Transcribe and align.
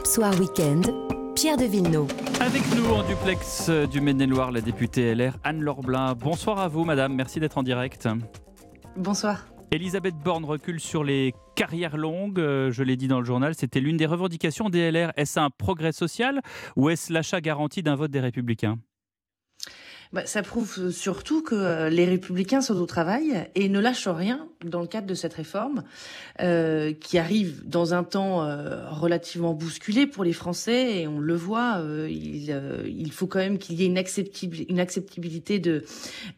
Europe 0.00 0.06
Soir 0.06 0.40
Weekend, 0.40 0.94
Pierre 1.34 1.58
de 1.58 1.64
Villeneuve. 1.64 2.08
Avec 2.40 2.62
nous 2.74 2.86
en 2.86 3.06
duplex 3.06 3.66
euh, 3.68 3.86
du 3.86 4.00
Maine-et-Loire, 4.00 4.50
la 4.50 4.62
députée 4.62 5.14
LR 5.14 5.36
Anne-Laure 5.44 5.82
Blin. 5.82 6.14
Bonsoir 6.14 6.58
à 6.58 6.68
vous, 6.68 6.86
madame. 6.86 7.14
Merci 7.14 7.38
d'être 7.38 7.58
en 7.58 7.62
direct. 7.62 8.08
Bonsoir. 8.96 9.44
Elisabeth 9.72 10.14
Borne 10.16 10.46
recule 10.46 10.80
sur 10.80 11.04
les 11.04 11.34
carrières 11.54 11.98
longues. 11.98 12.40
euh, 12.40 12.70
Je 12.70 12.82
l'ai 12.82 12.96
dit 12.96 13.08
dans 13.08 13.18
le 13.18 13.26
journal, 13.26 13.54
c'était 13.54 13.80
l'une 13.80 13.98
des 13.98 14.06
revendications 14.06 14.70
des 14.70 14.90
LR. 14.90 15.12
Est-ce 15.16 15.38
un 15.38 15.50
progrès 15.50 15.92
social 15.92 16.40
ou 16.76 16.88
est-ce 16.88 17.12
l'achat 17.12 17.42
garanti 17.42 17.82
d'un 17.82 17.94
vote 17.94 18.10
des 18.10 18.20
Républicains? 18.20 18.78
Bah, 20.12 20.26
ça 20.26 20.42
prouve 20.42 20.90
surtout 20.90 21.40
que 21.40 21.54
euh, 21.54 21.88
les 21.88 22.04
républicains 22.04 22.60
sont 22.60 22.74
au 22.74 22.86
travail 22.86 23.48
et 23.54 23.68
ne 23.68 23.78
lâchent 23.78 24.08
rien 24.08 24.48
dans 24.64 24.80
le 24.80 24.88
cadre 24.88 25.06
de 25.06 25.14
cette 25.14 25.34
réforme 25.34 25.84
euh, 26.40 26.92
qui 26.92 27.16
arrive 27.16 27.62
dans 27.64 27.94
un 27.94 28.02
temps 28.02 28.42
euh, 28.42 28.90
relativement 28.90 29.54
bousculé 29.54 30.08
pour 30.08 30.24
les 30.24 30.32
Français 30.32 31.00
et 31.00 31.06
on 31.06 31.20
le 31.20 31.34
voit, 31.36 31.76
euh, 31.78 32.08
il, 32.10 32.50
euh, 32.50 32.82
il 32.88 33.12
faut 33.12 33.28
quand 33.28 33.38
même 33.38 33.58
qu'il 33.58 33.80
y 33.80 33.84
ait 33.84 33.86
une, 33.86 33.98
acceptabilité 34.80 35.60
de, 35.60 35.84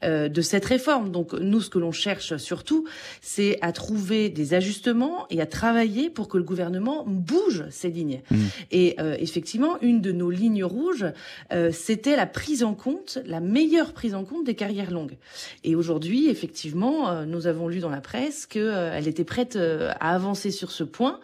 euh, 0.05 0.29
de 0.29 0.43
cette 0.43 0.67
réforme. 0.67 1.11
Donc 1.11 1.33
nous, 1.33 1.63
ce 1.63 1.71
que 1.71 1.79
l'on 1.79 1.93
cherche 1.93 2.37
surtout, 2.37 2.87
c'est 3.23 3.59
à 3.63 3.73
trouver 3.73 4.29
des 4.29 4.53
ajustements 4.53 5.27
et 5.31 5.41
à 5.41 5.47
travailler 5.47 6.11
pour 6.11 6.29
que 6.29 6.37
le 6.37 6.45
gouvernement 6.45 7.05
bouge 7.07 7.65
ces 7.71 7.89
lignes. 7.89 8.21
Mmh. 8.31 8.37
Et 8.71 8.97
euh, 9.01 9.17
effectivement, 9.19 9.81
une 9.81 10.03
de 10.03 10.13
nos 10.13 10.31
lignes 10.31 10.65
rouges, 10.65 11.07
euh, 11.55 11.71
c'était 11.73 12.17
la 12.17 12.27
prise 12.27 12.63
en 12.65 12.75
compte, 12.75 13.19
la 13.25 13.41
meilleure 13.41 13.62
prise 13.95 14.15
en 14.15 14.25
compte 14.25 14.45
des 14.45 14.55
carrières 14.55 14.91
longues. 14.91 15.17
Et 15.65 15.75
aujourd'hui, 15.75 16.29
effectivement, 16.29 17.09
euh, 17.09 17.25
nous 17.25 17.47
avons 17.47 17.69
lu 17.69 17.79
dans 17.81 17.91
la 17.91 18.01
presse 18.01 18.47
qu'elle 18.47 19.09
était 19.09 19.25
prête 19.25 19.57
euh, 19.57 19.91
à 20.01 20.15
avancer 20.15 20.51
sur 20.51 20.71
ce 20.71 20.85
point. 20.85 21.21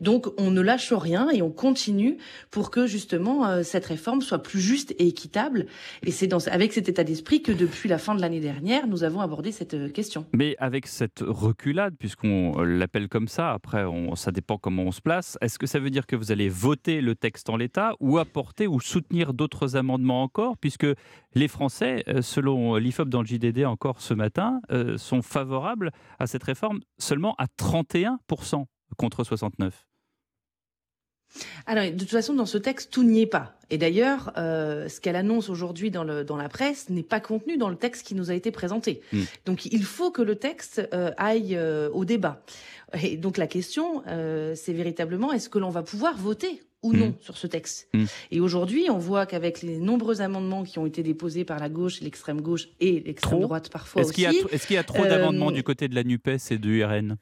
Donc, 0.00 0.26
on 0.38 0.50
ne 0.50 0.60
lâche 0.60 0.92
rien 0.92 1.28
et 1.30 1.42
on 1.42 1.50
continue 1.50 2.18
pour 2.50 2.70
que 2.70 2.86
justement 2.86 3.46
euh, 3.46 3.62
cette 3.62 3.86
réforme 3.86 4.22
soit 4.22 4.42
plus 4.42 4.60
juste 4.60 4.92
et 4.98 5.06
équitable. 5.08 5.66
Et 6.04 6.10
c'est 6.10 6.26
dans, 6.26 6.46
avec 6.48 6.72
cet 6.72 6.88
état 6.88 7.04
d'esprit 7.04 7.42
que 7.42 7.52
depuis 7.52 7.88
la 7.88 7.98
fin 7.98 8.14
de 8.14 8.20
l'année 8.20 8.40
dernière, 8.40 8.86
nous 8.86 9.04
avons 9.04 9.20
abordé 9.20 9.52
cette 9.52 9.74
euh, 9.74 9.88
question. 9.88 10.26
Mais 10.34 10.56
avec 10.58 10.86
cette 10.86 11.20
reculade, 11.20 11.94
puisqu'on 11.98 12.60
l'appelle 12.62 13.08
comme 13.08 13.28
ça, 13.28 13.52
après 13.52 13.84
on- 13.84 14.14
ça 14.16 14.30
dépend 14.32 14.58
comment 14.58 14.84
on 14.84 14.92
se 14.92 15.00
place, 15.00 15.36
est-ce 15.40 15.58
que 15.58 15.66
ça 15.66 15.78
veut 15.78 15.90
dire 15.90 16.06
que 16.06 16.16
vous 16.16 16.32
allez 16.32 16.48
voter 16.48 17.00
le 17.00 17.14
texte 17.14 17.50
en 17.50 17.56
l'état 17.56 17.92
ou 18.00 18.18
apporter 18.18 18.66
ou 18.66 18.80
soutenir 18.80 19.32
d'autres 19.34 19.76
amendements 19.76 20.22
encore, 20.22 20.56
puisque 20.56 20.86
les 21.34 21.48
Français, 21.48 21.77
euh, 21.82 22.22
selon 22.22 22.76
l'IFOP 22.76 23.08
dans 23.08 23.20
le 23.20 23.26
JDD 23.26 23.64
encore 23.64 24.00
ce 24.00 24.14
matin, 24.14 24.60
euh, 24.70 24.98
sont 24.98 25.22
favorables 25.22 25.90
à 26.18 26.26
cette 26.26 26.44
réforme 26.44 26.80
seulement 26.98 27.34
à 27.38 27.46
31% 27.46 28.64
contre 28.96 29.22
69%. 29.22 29.87
Alors, 31.66 31.84
de 31.84 31.96
toute 31.98 32.10
façon, 32.10 32.34
dans 32.34 32.46
ce 32.46 32.58
texte, 32.58 32.90
tout 32.90 33.02
n'y 33.04 33.20
est 33.22 33.26
pas. 33.26 33.54
Et 33.70 33.78
d'ailleurs, 33.78 34.32
euh, 34.38 34.88
ce 34.88 35.00
qu'elle 35.00 35.16
annonce 35.16 35.50
aujourd'hui 35.50 35.90
dans, 35.90 36.04
le, 36.04 36.24
dans 36.24 36.36
la 36.36 36.48
presse 36.48 36.88
n'est 36.88 37.02
pas 37.02 37.20
contenu 37.20 37.56
dans 37.58 37.68
le 37.68 37.76
texte 37.76 38.06
qui 38.06 38.14
nous 38.14 38.30
a 38.30 38.34
été 38.34 38.50
présenté. 38.50 39.02
Mm. 39.12 39.22
Donc, 39.44 39.66
il 39.66 39.84
faut 39.84 40.10
que 40.10 40.22
le 40.22 40.36
texte 40.36 40.88
euh, 40.94 41.10
aille 41.18 41.54
euh, 41.56 41.90
au 41.92 42.04
débat. 42.04 42.42
Et 43.02 43.16
donc, 43.18 43.36
la 43.36 43.46
question, 43.46 44.02
c'est 44.54 44.72
véritablement, 44.72 45.32
est-ce 45.32 45.48
que 45.50 45.58
l'on 45.58 45.68
va 45.70 45.82
pouvoir 45.82 46.16
voter 46.16 46.62
ou 46.82 46.92
non 46.94 47.08
Mm. 47.08 47.14
sur 47.20 47.36
ce 47.36 47.46
texte? 47.46 47.88
Mm. 47.92 48.04
Et 48.30 48.40
aujourd'hui, 48.40 48.86
on 48.88 48.96
voit 48.98 49.26
qu'avec 49.26 49.60
les 49.62 49.76
nombreux 49.78 50.22
amendements 50.22 50.64
qui 50.64 50.78
ont 50.78 50.86
été 50.86 51.02
déposés 51.02 51.44
par 51.44 51.58
la 51.58 51.68
gauche, 51.68 52.00
l'extrême 52.00 52.40
gauche 52.40 52.68
et 52.80 53.00
l'extrême 53.00 53.40
droite 53.40 53.68
parfois 53.68 54.00
Est-ce 54.00 54.10
aussi, 54.10 54.24
qu'il 54.24 54.32
y, 54.32 54.38
a- 54.40 54.54
est-ce 54.54 54.66
qu'il 54.66 54.76
y 54.76 54.78
a 54.78 54.84
trop 54.84 55.04
d'amendements 55.04 55.50
du 55.50 55.62
côté 55.62 55.88
de 55.88 55.94
la 55.94 56.02
NUPES 56.04 56.38
et 56.52 56.56
du 56.58 56.82
RN 56.82 57.16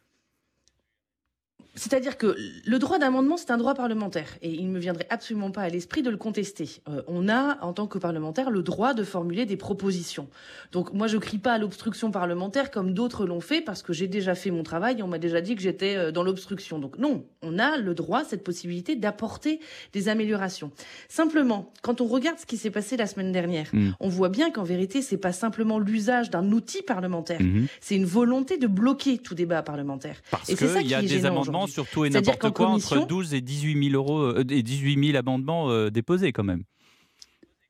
C'est-à-dire 1.76 2.16
que 2.16 2.34
le 2.64 2.78
droit 2.78 2.98
d'amendement, 2.98 3.36
c'est 3.36 3.50
un 3.50 3.56
droit 3.58 3.74
parlementaire 3.74 4.26
et 4.42 4.50
il 4.50 4.66
ne 4.66 4.72
me 4.72 4.78
viendrait 4.78 5.06
absolument 5.10 5.50
pas 5.50 5.60
à 5.62 5.68
l'esprit 5.68 6.02
de 6.02 6.10
le 6.10 6.16
contester. 6.16 6.68
Euh, 6.88 7.02
on 7.06 7.28
a, 7.28 7.58
en 7.62 7.72
tant 7.72 7.86
que 7.86 7.98
parlementaire, 7.98 8.50
le 8.50 8.62
droit 8.62 8.94
de 8.94 9.04
formuler 9.04 9.44
des 9.46 9.56
propositions. 9.56 10.28
Donc 10.72 10.92
moi, 10.92 11.06
je 11.06 11.18
crie 11.18 11.38
pas 11.38 11.52
à 11.52 11.58
l'obstruction 11.58 12.10
parlementaire 12.10 12.70
comme 12.70 12.94
d'autres 12.94 13.26
l'ont 13.26 13.40
fait 13.40 13.60
parce 13.60 13.82
que 13.82 13.92
j'ai 13.92 14.08
déjà 14.08 14.34
fait 14.34 14.50
mon 14.50 14.62
travail 14.62 14.98
et 14.98 15.02
on 15.02 15.06
m'a 15.08 15.18
déjà 15.18 15.40
dit 15.40 15.54
que 15.54 15.62
j'étais 15.62 15.96
euh, 15.96 16.10
dans 16.12 16.22
l'obstruction. 16.22 16.78
Donc 16.78 16.98
non, 16.98 17.24
on 17.42 17.58
a 17.58 17.76
le 17.76 17.94
droit, 17.94 18.24
cette 18.24 18.42
possibilité 18.42 18.96
d'apporter 18.96 19.60
des 19.92 20.08
améliorations. 20.08 20.70
Simplement, 21.08 21.72
quand 21.82 22.00
on 22.00 22.06
regarde 22.06 22.38
ce 22.38 22.46
qui 22.46 22.56
s'est 22.56 22.70
passé 22.70 22.96
la 22.96 23.06
semaine 23.06 23.32
dernière, 23.32 23.66
Mm. 23.72 23.90
on 24.00 24.08
voit 24.08 24.28
bien 24.28 24.50
qu'en 24.50 24.62
vérité, 24.64 25.02
c'est 25.02 25.16
pas 25.18 25.32
simplement 25.32 25.78
l'usage 25.78 26.30
d'un 26.30 26.50
outil 26.52 26.82
parlementaire, 26.82 27.40
Mhm. 27.40 27.66
c'est 27.80 27.96
une 27.96 28.04
volonté 28.04 28.58
de 28.58 28.66
bloquer 28.66 29.18
tout 29.18 29.34
débat 29.34 29.62
parlementaire. 29.62 30.16
Parce 30.30 30.48
Et 30.48 30.56
c'est 30.56 30.68
ça 30.68 30.80
qu'il 30.80 30.90
y 30.90 30.94
a 30.94 31.02
est 31.02 31.06
des 31.06 31.26
amendements 31.26 31.65
aujourd'hui. 31.66 31.72
sur 31.74 31.88
tout 31.88 32.04
et 32.04 32.10
n'importe 32.10 32.50
quoi 32.50 32.66
entre 32.68 32.88
commission- 32.88 33.06
12 33.06 33.34
et 33.34 33.40
18 33.40 33.90
000 33.90 33.94
euros 33.94 34.20
euh, 34.20 34.44
et 34.50 34.62
18 34.62 35.06
000 35.12 35.18
amendements 35.18 35.70
euh, 35.70 35.90
déposés 35.90 36.32
quand 36.32 36.44
même. 36.44 36.62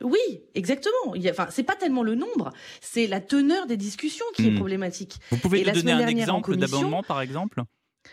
Oui, 0.02 0.18
exactement. 0.54 1.14
Il 1.14 1.22
y 1.22 1.28
a- 1.28 1.32
Enfin, 1.32 1.46
c'est 1.50 1.62
pas 1.62 1.74
tellement 1.74 2.02
le 2.02 2.14
nombre, 2.14 2.52
c'est 2.82 3.06
la 3.06 3.20
teneur 3.20 3.66
des 3.66 3.76
discussions 3.78 4.26
qui 4.34 4.46
est 4.46 4.50
Hmm. 4.50 4.56
problématique. 4.56 5.14
Vous 5.30 5.38
pouvez 5.38 5.64
nous 5.64 5.72
donner 5.72 5.92
un 5.92 6.06
exemple 6.06 6.54
d'amendement 6.56 7.02
par 7.02 7.20
exemple? 7.22 7.62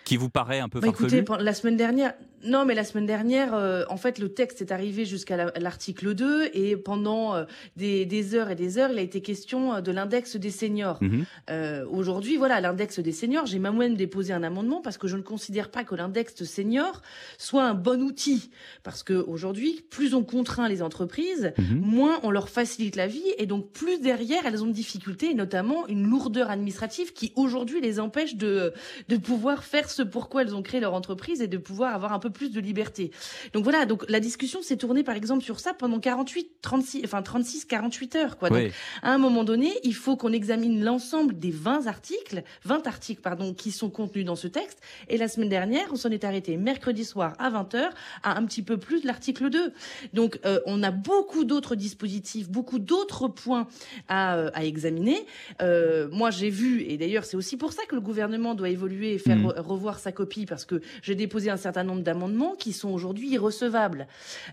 Qui 0.05 0.17
vous 0.17 0.29
paraît 0.29 0.59
un 0.59 0.69
peu 0.69 0.79
Bah, 0.79 0.87
farfelu 0.87 1.19
écoutez, 1.19 1.43
la 1.43 1.53
semaine 1.53 1.77
dernière, 1.77 2.13
non, 2.45 2.65
mais 2.65 2.75
la 2.75 2.83
semaine 2.83 3.05
dernière, 3.05 3.53
euh, 3.53 3.83
en 3.89 3.95
fait, 3.95 4.19
le 4.19 4.27
texte 4.33 4.61
est 4.61 4.73
arrivé 4.73 5.05
jusqu'à 5.05 5.37
la- 5.37 5.53
l'article 5.61 6.13
2 6.13 6.49
et 6.53 6.75
pendant 6.75 7.33
euh, 7.35 7.45
des, 7.77 8.05
des 8.05 8.35
heures 8.35 8.49
et 8.51 8.55
des 8.55 8.77
heures, 8.77 8.89
il 8.91 8.97
a 8.99 9.01
été 9.01 9.21
question 9.21 9.75
euh, 9.75 9.81
de 9.81 9.93
l'index 9.93 10.35
des 10.35 10.49
seniors. 10.51 11.01
Mhm. 11.01 11.23
Euh, 11.49 11.85
Aujourd'hui, 11.89 12.35
voilà, 12.35 12.59
l'index 12.59 12.99
des 12.99 13.13
seniors, 13.13 13.45
j'ai 13.45 13.59
même 13.59 13.95
déposé 13.95 14.33
un 14.33 14.43
amendement 14.43 14.81
parce 14.81 14.97
que 14.97 15.07
je 15.07 15.15
ne 15.15 15.21
considère 15.21 15.69
pas 15.71 15.85
que 15.85 15.95
l'index 15.95 16.43
senior 16.43 17.01
soit 17.37 17.63
un 17.63 17.73
bon 17.75 18.01
outil. 18.01 18.49
Parce 18.83 19.03
que 19.03 19.13
aujourd'hui, 19.13 19.81
plus 19.89 20.13
on 20.13 20.23
contraint 20.23 20.67
les 20.67 20.81
entreprises, 20.81 21.53
Mhm. 21.57 21.79
moins 21.79 22.19
on 22.23 22.29
leur 22.31 22.49
facilite 22.49 22.97
la 22.97 23.07
vie 23.07 23.23
et 23.37 23.45
donc 23.45 23.71
plus 23.71 24.01
derrière 24.01 24.45
elles 24.45 24.61
ont 24.63 24.67
de 24.67 24.73
difficultés 24.73 25.31
et 25.31 25.33
notamment 25.33 25.87
une 25.87 26.09
lourdeur 26.09 26.49
administrative 26.51 27.13
qui 27.13 27.31
aujourd'hui 27.37 27.79
les 27.79 28.01
empêche 28.01 28.35
de, 28.35 28.73
de 29.07 29.15
pouvoir 29.17 29.63
faire 29.63 29.89
ce 29.93 30.01
pourquoi 30.03 30.41
elles 30.41 30.55
ont 30.55 30.61
créé 30.61 30.79
leur 30.81 30.93
entreprise 30.93 31.41
et 31.41 31.47
de 31.47 31.57
pouvoir 31.57 31.93
avoir 31.95 32.13
un 32.13 32.19
peu 32.19 32.29
plus 32.29 32.51
de 32.51 32.59
liberté. 32.59 33.11
Donc 33.53 33.63
voilà, 33.63 33.85
donc 33.85 34.03
la 34.09 34.19
discussion 34.19 34.61
s'est 34.61 34.77
tournée 34.77 35.03
par 35.03 35.15
exemple 35.15 35.43
sur 35.43 35.59
ça 35.59 35.73
pendant 35.73 35.99
48, 35.99 36.49
36, 36.61 37.01
enfin 37.05 37.21
36, 37.21 37.65
48 37.65 38.15
heures 38.15 38.37
quoi. 38.37 38.49
Donc 38.49 38.57
à 39.01 39.13
un 39.13 39.17
moment 39.17 39.43
donné, 39.43 39.71
il 39.83 39.95
faut 39.95 40.17
qu'on 40.17 40.33
examine 40.33 40.83
l'ensemble 40.83 41.37
des 41.37 41.51
20 41.51 41.87
articles, 41.87 42.43
20 42.65 42.87
articles 42.87 43.21
pardon, 43.21 43.53
qui 43.53 43.71
sont 43.71 43.89
contenus 43.89 44.25
dans 44.25 44.35
ce 44.35 44.47
texte. 44.47 44.79
Et 45.09 45.17
la 45.17 45.27
semaine 45.27 45.49
dernière, 45.49 45.87
on 45.91 45.95
s'en 45.95 46.09
est 46.09 46.23
arrêté 46.23 46.57
mercredi 46.57 47.05
soir 47.05 47.33
à 47.39 47.49
20h 47.51 47.89
à 48.23 48.37
un 48.37 48.45
petit 48.45 48.61
peu 48.63 48.77
plus 48.77 49.01
de 49.01 49.07
l'article 49.07 49.49
2. 49.49 49.71
Donc 50.13 50.39
euh, 50.45 50.59
on 50.65 50.81
a 50.83 50.91
beaucoup 50.91 51.43
d'autres 51.45 51.75
dispositifs, 51.75 52.49
beaucoup 52.49 52.79
d'autres 52.79 53.27
points 53.27 53.67
à, 54.07 54.35
euh, 54.37 54.49
à 54.53 54.65
examiner. 54.65 55.25
Euh, 55.61 56.07
moi 56.11 56.31
j'ai 56.31 56.49
vu, 56.49 56.81
et 56.81 56.97
d'ailleurs 56.97 57.25
c'est 57.25 57.37
aussi 57.37 57.57
pour 57.57 57.73
ça 57.73 57.83
que 57.87 57.95
le 57.95 58.01
gouvernement 58.01 58.55
doit 58.55 58.69
évoluer 58.69 59.13
et 59.13 59.17
faire 59.19 59.37
Mhm. 59.37 59.47
re- 59.47 59.61
sa 59.99 60.11
copie, 60.11 60.45
parce 60.45 60.65
que 60.65 60.81
j'ai 61.01 61.15
déposé 61.15 61.49
un 61.49 61.57
certain 61.57 61.83
nombre 61.83 62.01
d'amendements 62.01 62.55
qui 62.57 62.73
sont 62.73 62.89
aujourd'hui 62.89 63.29
irrecevables. 63.31 64.07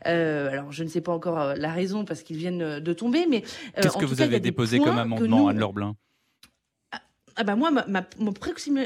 Euh, 0.07 0.51
alors 0.51 0.73
je 0.73 0.85
ne 0.85 0.89
sais 0.89 1.01
pas 1.01 1.13
encore 1.13 1.41
euh, 1.41 1.55
la 1.57 1.71
raison 1.73 2.05
parce 2.05 2.23
qu'ils 2.23 2.37
viennent 2.37 2.63
euh, 2.63 2.81
de 2.81 2.93
tomber, 2.93 3.27
mais 3.29 3.43
Qu'est-ce 3.81 3.97
que 3.97 4.05
vous 4.05 4.21
avez 4.21 4.41
déposé 4.41 4.79
comme 4.79 4.99
amendement, 4.99 5.39
nous- 5.43 5.49
Anne-Laure 5.49 5.73
Blin? 5.73 5.95
Ah 7.37 7.45
bah 7.45 7.57
moi, 7.57 7.71
ma, 7.71 7.87
ma, 7.87 8.07
mon 8.19 8.33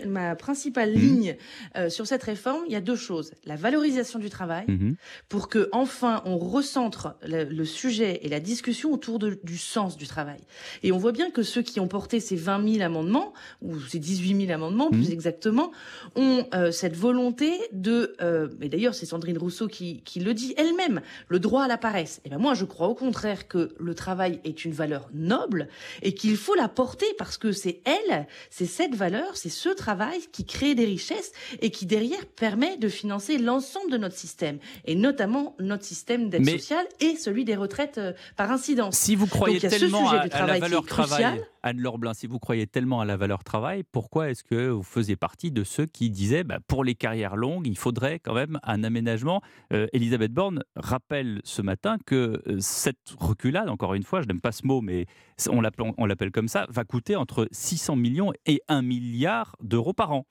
ma 0.07 0.37
principale 0.37 0.91
Mhm. 0.93 0.99
ligne 1.01 1.37
euh, 1.77 1.89
sur 1.91 2.07
cette 2.07 2.23
réforme, 2.23 2.63
il 2.67 2.73
y 2.73 2.77
a 2.77 2.81
deux 2.81 2.97
choses. 2.97 3.33
La 3.45 3.57
valorisation 3.57 4.19
du 4.19 4.31
travail, 4.31 4.65
Mhm. 4.69 4.97
pour 5.29 5.49
que 5.49 5.69
enfin 5.73 6.23
on 6.25 6.37
recentre 6.39 7.15
le, 7.27 7.45
le 7.45 7.65
sujet 7.65 8.21
et 8.23 8.29
la 8.29 8.41
discussion 8.41 8.93
autour 8.93 9.19
de- 9.19 9.39
du 9.43 9.57
sens 9.59 9.97
du 9.97 10.07
travail. 10.07 10.41
Et 10.83 10.93
on 10.93 10.99
voit 10.99 11.13
bien 11.13 11.31
que 11.31 11.43
ceux 11.43 11.63
qui 11.63 11.81
ont 11.81 11.89
porté 11.89 12.21
ces 12.21 12.37
20 12.37 12.63
000 12.75 12.83
amendements, 12.85 13.33
ou 13.63 13.79
ces 13.81 13.99
18 13.99 14.47
000 14.47 14.53
amendements 14.53 14.91
plus 14.91 15.07
Mhm. 15.09 15.13
exactement, 15.13 15.73
ont 16.17 16.47
euh, 16.55 16.71
cette 16.71 16.97
volonté 16.97 17.53
de... 17.73 18.15
Euh, 18.21 18.49
et 18.61 18.69
d'ailleurs 18.69 18.95
c'est 18.95 19.07
Sandrine 19.07 19.39
Rousseau 19.39 19.69
qui, 19.69 20.03
qui 20.03 20.21
le 20.21 20.35
dit 20.35 20.55
elle-même, 20.57 21.01
le 21.29 21.39
droit 21.39 21.65
à 21.65 21.69
la 21.69 21.79
paresse. 21.79 22.21
Et 22.25 22.29
ben 22.29 22.39
moi 22.39 22.55
je 22.55 22.65
crois 22.65 22.89
au 22.89 22.95
contraire 22.95 23.49
que 23.49 23.75
le 23.79 23.95
travail 23.95 24.41
est 24.45 24.65
une 24.65 24.73
valeur 24.73 25.09
noble 25.13 25.69
et 26.03 26.15
qu'il 26.15 26.37
faut 26.37 26.55
la 26.55 26.69
porter 26.69 27.07
parce 27.19 27.39
que 27.39 27.53
c'est 27.53 27.81
elle, 27.85 28.27
c'est 28.51 28.67
cette 28.67 28.95
valeur, 28.95 29.37
c'est 29.37 29.49
ce 29.49 29.69
travail 29.69 30.21
qui 30.33 30.45
crée 30.45 30.75
des 30.75 30.85
richesses 30.85 31.33
et 31.61 31.71
qui 31.71 31.87
derrière 31.87 32.25
permet 32.27 32.77
de 32.77 32.89
financer 32.89 33.39
l'ensemble 33.39 33.91
de 33.91 33.97
notre 33.97 34.17
système 34.17 34.59
et 34.85 34.95
notamment 34.95 35.57
notre 35.59 35.85
système 35.85 36.29
d'aide 36.29 36.49
sociale 36.49 36.87
et 37.01 37.17
celui 37.17 37.45
des 37.45 37.57
retraites 37.57 37.99
euh, 37.99 38.13
par 38.37 38.51
incidence. 38.51 38.97
Si 38.97 39.17
vous 39.17 39.27
croyez 39.27 39.61
ce 39.61 39.67
tellement 39.67 40.05
sujet 40.05 40.19
à, 40.19 40.29
du 40.29 40.31
à 40.35 40.39
la 40.39 40.39
travail 40.39 40.61
qui 40.61 40.61
valeur 40.61 40.83
est 40.83 40.87
crucial. 40.87 41.47
Anne-Laure 41.65 41.97
Blin, 41.97 42.13
si 42.13 42.27
vous 42.27 42.39
croyez 42.39 42.67
tellement 42.67 43.01
à 43.01 43.07
la 43.07 43.17
valeur 43.17 43.43
travail, 43.43 43.85
pourquoi 43.91 44.29
est-ce 44.29 44.45
que 44.45 44.69
vous 44.69 44.83
faisiez 44.83 45.17
partie 45.17 45.51
de 45.51 45.65
ceux 45.65 45.87
qui 45.87 46.11
disaient 46.11 46.45
bah, 46.45 46.59
pour 46.69 46.85
les 46.85 46.95
carrières 46.95 47.37
longues, 47.37 47.67
il 47.67 47.79
faudrait 47.79 48.19
quand 48.19 48.35
même 48.35 48.61
un 48.65 48.85
aménagement? 48.85 49.41
Euh, 49.73 49.87
Elisabeth 49.95 50.33
Borne 50.35 50.63
rappelle 50.77 51.41
ce 51.43 51.63
matin 51.63 51.97
que 52.05 52.43
euh, 52.47 52.59
cette 52.61 53.15
reculade, 53.19 53.71
encore 53.71 53.95
une 53.95 54.03
fois, 54.03 54.21
je 54.21 54.27
n'aime 54.27 54.43
pas 54.43 54.53
ce 54.53 54.67
mot, 54.67 54.83
mais 54.83 55.07
on 55.49 55.63
l'appelle 55.63 56.33
comme 56.33 56.49
ça, 56.49 56.67
va 56.69 56.85
coûter 56.85 57.17
entre 57.17 57.49
600 57.51 57.97
millions 57.97 58.33
et 58.45 58.61
1 58.69 58.83
milliard 58.83 59.57
d'euros 59.63 59.95
par 59.95 60.13
an. 60.13 60.27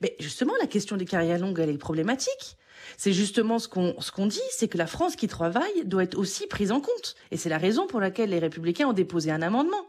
Mais 0.00 0.16
justement, 0.20 0.52
la 0.60 0.66
question 0.66 0.96
des 0.96 1.04
carrières 1.04 1.38
longues, 1.38 1.58
elle 1.60 1.70
est 1.70 1.78
problématique. 1.78 2.56
C'est 2.96 3.12
justement 3.12 3.58
ce 3.58 3.68
qu'on 3.68 3.94
ce 4.00 4.10
qu'on 4.10 4.26
dit, 4.26 4.40
c'est 4.50 4.68
que 4.68 4.78
la 4.78 4.86
France 4.86 5.16
qui 5.16 5.28
travaille 5.28 5.84
doit 5.84 6.02
être 6.02 6.18
aussi 6.18 6.46
prise 6.46 6.72
en 6.72 6.80
compte. 6.80 7.14
Et 7.30 7.36
c'est 7.36 7.48
la 7.48 7.58
raison 7.58 7.86
pour 7.86 8.00
laquelle 8.00 8.30
les 8.30 8.38
Républicains 8.38 8.88
ont 8.88 8.92
déposé 8.92 9.30
un 9.30 9.42
amendement 9.42 9.86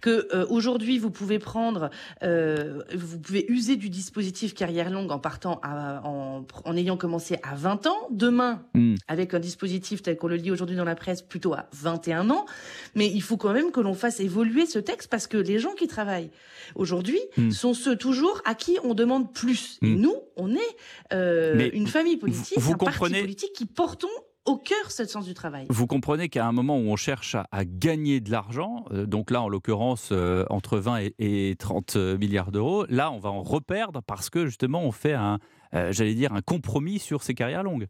que 0.00 0.28
euh, 0.34 0.46
aujourd'hui 0.48 0.98
vous 0.98 1.10
pouvez 1.10 1.38
prendre, 1.38 1.90
euh, 2.22 2.82
vous 2.94 3.18
pouvez 3.18 3.50
user 3.50 3.76
du 3.76 3.90
dispositif 3.90 4.54
carrière 4.54 4.90
longue 4.90 5.10
en 5.10 5.18
partant 5.18 5.60
en, 5.64 6.44
en, 6.64 6.76
ayant 6.76 6.96
commencé 6.96 7.38
à 7.42 7.54
20 7.54 7.86
ans, 7.86 8.08
demain 8.10 8.62
hmm. 8.74 8.94
avec 9.08 9.34
un 9.34 9.38
dispositif 9.38 10.02
tel 10.02 10.16
qu'on 10.16 10.28
le 10.28 10.36
lit 10.36 10.50
aujourd'hui 10.50 10.76
dans 10.76 10.84
la 10.84 10.94
presse 10.94 11.22
plutôt 11.22 11.54
à 11.54 11.66
21 11.72 12.30
ans, 12.30 12.46
mais 12.94 13.06
il 13.06 13.22
faut 13.22 13.36
quand 13.36 13.52
même 13.52 13.70
que 13.70 13.80
l'on 13.80 13.94
fasse 13.94 14.20
évoluer 14.20 14.66
ce 14.66 14.78
texte 14.78 15.08
parce 15.10 15.26
que 15.26 15.36
les 15.36 15.58
gens 15.58 15.74
qui 15.74 15.88
travaillent 15.88 16.30
aujourd'hui 16.74 17.20
hmm. 17.36 17.50
sont 17.50 17.74
ceux 17.74 17.96
toujours 17.96 18.40
à 18.44 18.54
qui 18.54 18.78
on 18.84 18.94
demande 18.94 19.32
plus. 19.32 19.78
Et 19.82 19.86
hmm. 19.86 20.00
nous, 20.00 20.14
on 20.36 20.54
est 20.54 20.76
euh, 21.12 21.70
une 21.72 21.86
famille 21.86 22.16
politique, 22.16 22.58
vous, 22.58 22.72
un 22.72 22.76
parti 22.76 23.20
politique 23.20 23.52
qui 23.52 23.66
portons 23.66 24.08
au 24.44 24.56
cœur 24.56 24.90
ce 24.90 25.04
sens 25.04 25.24
du 25.24 25.34
travail. 25.34 25.66
Vous 25.70 25.86
comprenez 25.86 26.28
qu'à 26.28 26.46
un 26.46 26.52
moment 26.52 26.76
où 26.76 26.90
on 26.90 26.96
cherche 26.96 27.36
à, 27.50 27.64
gagner 27.64 28.20
de 28.20 28.30
l'argent, 28.30 28.84
euh, 28.92 29.06
donc 29.06 29.30
là 29.30 29.42
en 29.42 29.48
l'occurrence 29.48 30.10
euh, 30.12 30.44
entre 30.50 30.78
20 30.78 31.08
et, 31.18 31.56
30 31.58 31.96
euh, 31.96 32.18
milliards 32.18 32.52
d'euros, 32.52 32.84
là 32.88 33.10
on 33.10 33.18
va 33.18 33.30
en 33.30 33.42
reperdre 33.42 34.02
parce 34.02 34.30
que 34.30 34.46
justement 34.46 34.82
on 34.82 34.92
fait 34.92 35.14
un, 35.14 35.38
j'allais 35.72 36.14
dire, 36.14 36.32
un 36.32 36.42
compromis 36.42 36.98
sur 36.98 37.22
ces 37.22 37.34
carrières 37.34 37.62
longues. 37.62 37.88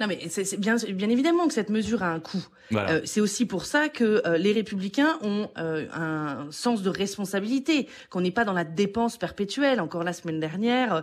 Non, 0.00 0.06
mais 0.06 0.18
c'est 0.28 0.58
bien, 0.58 0.76
bien 0.76 1.08
évidemment 1.08 1.46
que 1.46 1.54
cette 1.54 1.70
mesure 1.70 2.02
a 2.02 2.10
un 2.10 2.20
coût. 2.20 2.46
Euh, 2.72 3.00
c'est 3.04 3.20
aussi 3.20 3.46
pour 3.46 3.64
ça 3.64 3.88
que 3.88 4.22
euh, 4.26 4.38
les 4.38 4.52
républicains 4.52 5.18
ont 5.22 5.48
euh, 5.58 5.86
un 5.94 6.50
sens 6.50 6.82
de 6.82 6.90
responsabilité, 6.90 7.88
qu'on 8.10 8.20
n'est 8.20 8.30
pas 8.30 8.44
dans 8.44 8.52
la 8.52 8.64
dépense 8.64 9.16
perpétuelle. 9.16 9.80
Encore 9.80 10.02
la 10.02 10.12
semaine 10.12 10.40
dernière, 10.40 11.02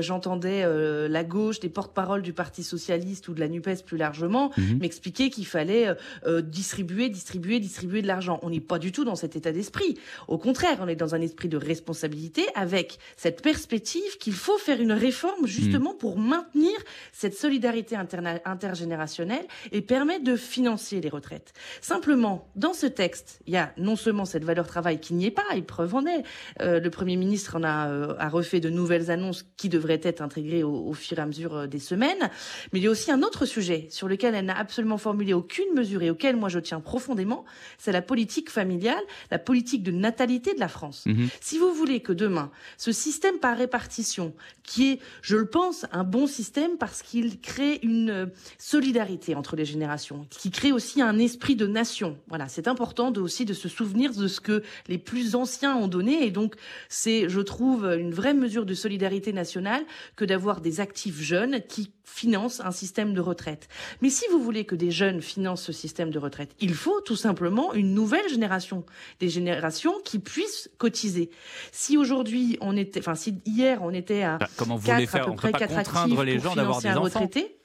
j'entendais 0.00 0.64
la 1.08 1.24
gauche, 1.24 1.60
des 1.60 1.68
porte-paroles 1.68 2.22
du 2.22 2.32
Parti 2.32 2.62
socialiste 2.62 3.28
ou 3.28 3.34
de 3.34 3.40
la 3.40 3.48
NUPES 3.48 3.84
plus 3.84 3.96
largement, 3.96 4.50
mhm. 4.56 4.78
m'expliquer 4.80 5.30
qu'il 5.30 5.46
fallait 5.46 5.94
distribuer, 6.42 7.08
distribuer, 7.08 7.60
distribuer 7.60 8.02
de 8.02 8.06
l'argent. 8.06 8.38
On 8.42 8.50
n'est 8.50 8.60
pas 8.60 8.78
du 8.78 8.92
tout 8.92 9.04
dans 9.04 9.14
cet 9.14 9.36
état 9.36 9.52
d'esprit. 9.52 9.98
Au 10.26 10.38
contraire, 10.38 10.78
on 10.80 10.88
est 10.88 10.96
dans 10.96 11.14
un 11.14 11.20
esprit 11.20 11.48
de 11.48 11.56
responsabilité 11.56 12.46
avec 12.54 12.98
cette 13.16 13.42
perspective 13.42 14.18
qu'il 14.18 14.34
faut 14.34 14.58
faire 14.58 14.80
une 14.80 14.92
réforme 14.92 15.46
justement 15.46 15.92
mhm. 15.92 15.98
pour 15.98 16.18
maintenir 16.18 16.72
cette 17.12 17.36
solidarité 17.36 17.96
intergénérationnelle 18.44 19.46
et 19.72 19.82
permettre 19.82 20.24
de 20.24 20.36
financer 20.36 21.00
les 21.00 21.08
retraites. 21.08 21.52
Simplement, 21.80 22.48
dans 22.56 22.72
ce 22.72 22.86
texte, 22.86 23.40
il 23.46 23.54
y 23.54 23.56
a 23.56 23.72
non 23.76 23.96
seulement 23.96 24.24
cette 24.24 24.44
valeur 24.44 24.66
travail 24.66 25.00
qui 25.00 25.14
n'y 25.14 25.26
est 25.26 25.30
pas, 25.30 25.42
et 25.54 25.62
preuve 25.62 25.94
en 25.94 26.06
est, 26.06 26.22
euh, 26.60 26.80
le 26.80 26.90
Premier 26.90 27.16
ministre 27.16 27.56
en 27.56 27.62
a, 27.62 27.88
euh, 27.88 28.14
a, 28.18 28.28
refait 28.28 28.60
de 28.60 28.70
nouvelles 28.70 29.10
annonces 29.10 29.44
qui 29.56 29.68
devraient 29.68 30.00
être 30.02 30.20
intégrées 30.20 30.62
au, 30.62 30.92
fur 30.92 31.18
et 31.18 31.22
à 31.22 31.26
mesure 31.26 31.54
euh, 31.54 31.66
des 31.66 31.78
semaines, 31.78 32.30
mais 32.72 32.80
il 32.80 32.84
y 32.84 32.86
a 32.86 32.90
aussi 32.90 33.10
un 33.10 33.22
autre 33.22 33.46
sujet 33.46 33.86
sur 33.90 34.08
lequel 34.08 34.34
elle 34.34 34.46
n'a 34.46 34.58
absolument 34.58 34.98
formulé 34.98 35.32
aucune 35.32 35.72
mesure 35.74 36.02
et 36.02 36.10
auquel 36.10 36.36
moi 36.36 36.48
je 36.48 36.58
tiens 36.58 36.80
profondément, 36.80 37.44
c'est 37.78 37.92
la 37.92 38.02
politique 38.02 38.50
familiale, 38.50 39.02
la 39.30 39.38
politique 39.38 39.82
de 39.82 39.90
natalité 39.90 40.54
de 40.54 40.60
la 40.60 40.68
France. 40.68 41.04
Mhm. 41.06 41.28
Si 41.40 41.58
vous 41.58 41.72
voulez 41.72 42.00
que 42.00 42.12
demain, 42.12 42.50
ce 42.76 42.92
système 42.92 43.38
par 43.38 43.56
répartition, 43.56 44.34
qui 44.62 44.92
est, 44.92 44.98
je 45.22 45.36
le 45.36 45.46
pense, 45.46 45.86
un 45.92 46.04
bon 46.04 46.26
système 46.26 46.76
parce 46.78 47.02
qu'il 47.02 47.40
crée 47.40 47.78
une 47.82 47.97
une 47.98 48.30
solidarité 48.58 49.34
entre 49.34 49.56
les 49.56 49.64
générations, 49.64 50.26
qui 50.30 50.50
crée 50.50 50.72
aussi 50.72 51.02
un 51.02 51.18
esprit 51.18 51.56
de 51.56 51.66
nation. 51.66 52.16
Voilà, 52.28 52.48
c'est 52.48 52.68
important 52.68 53.10
de, 53.10 53.20
aussi 53.20 53.44
de 53.44 53.54
se 53.54 53.68
souvenir 53.68 54.12
de 54.14 54.28
ce 54.28 54.40
que 54.40 54.62
les 54.88 54.98
plus 54.98 55.34
anciens 55.34 55.76
ont 55.76 55.88
donné, 55.88 56.26
et 56.26 56.30
donc 56.30 56.54
c'est, 56.88 57.28
je 57.28 57.40
trouve, 57.40 57.84
une 57.98 58.12
vraie 58.12 58.34
mesure 58.34 58.66
de 58.66 58.74
solidarité 58.74 59.32
nationale 59.32 59.84
que 60.16 60.24
d'avoir 60.24 60.60
des 60.60 60.80
actifs 60.80 61.20
jeunes 61.20 61.60
qui 61.68 61.92
financent 62.04 62.60
un 62.60 62.72
système 62.72 63.14
de 63.14 63.20
retraite. 63.20 63.68
Mais 64.00 64.10
si 64.10 64.24
vous 64.30 64.42
voulez 64.42 64.64
que 64.64 64.74
des 64.74 64.90
jeunes 64.90 65.20
financent 65.20 65.62
ce 65.62 65.72
système 65.72 66.10
de 66.10 66.18
retraite, 66.18 66.54
il 66.60 66.74
faut 66.74 67.00
tout 67.00 67.16
simplement 67.16 67.74
une 67.74 67.94
nouvelle 67.94 68.28
génération, 68.28 68.84
des 69.20 69.28
générations 69.28 69.94
qui 70.04 70.18
puissent 70.18 70.70
cotiser. 70.78 71.30
Si 71.70 71.96
aujourd'hui 71.96 72.58
on 72.60 72.76
était, 72.76 73.00
enfin 73.00 73.14
si 73.14 73.40
hier 73.44 73.80
on 73.82 73.90
était 73.90 74.22
à 74.22 74.38
bah, 74.38 74.48
comment 74.56 74.76
vous 74.76 74.86
4, 74.86 75.08
faire, 75.08 75.22
à 75.22 75.26
peu 75.26 75.34
près 75.34 75.52
4 75.52 75.76
actifs 75.76 76.20
les 76.22 76.38
gens 76.38 76.54
d'avoir 76.54 76.80
des 76.80 76.92
retraités, 76.92 77.57